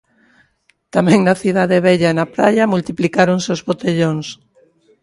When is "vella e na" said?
1.85-2.25